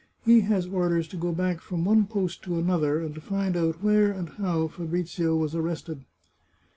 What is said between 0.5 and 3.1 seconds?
orders to go back from one post to another,